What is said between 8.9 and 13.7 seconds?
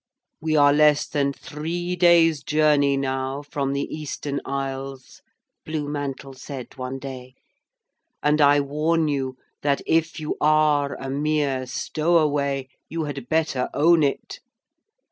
you that if you are a mere stowaway you had better